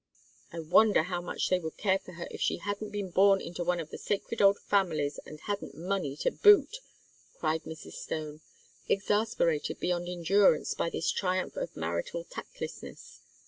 "I 0.51 0.57
wonder 0.61 1.03
how 1.03 1.21
much 1.21 1.49
they 1.49 1.59
would 1.59 1.77
care 1.77 1.99
for 1.99 2.13
her 2.13 2.27
if 2.31 2.41
she 2.41 2.57
hadn't 2.57 2.89
been 2.89 3.11
born 3.11 3.39
into 3.39 3.63
one 3.63 3.79
of 3.79 3.91
the 3.91 3.99
sacred 3.99 4.41
old 4.41 4.57
families, 4.57 5.19
and 5.27 5.39
hadn't 5.41 5.77
money 5.77 6.15
to 6.21 6.31
boot!" 6.31 6.79
cried 7.37 7.65
Mrs. 7.65 7.91
Stone, 7.93 8.41
exasperated 8.89 9.79
beyond 9.79 10.09
endurance 10.09 10.73
by 10.73 10.89
this 10.89 11.11
triumph 11.11 11.55
of 11.55 11.77
marital 11.77 12.23
tactlessness. 12.23 13.19